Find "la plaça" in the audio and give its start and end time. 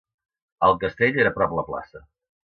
1.61-2.05